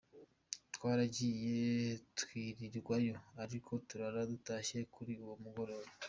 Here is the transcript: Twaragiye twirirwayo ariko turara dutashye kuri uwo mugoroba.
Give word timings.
Twaragiye 0.75 1.57
twirirwayo 2.19 3.15
ariko 3.43 3.71
turara 3.87 4.21
dutashye 4.31 4.79
kuri 4.93 5.13
uwo 5.23 5.35
mugoroba. 5.43 5.89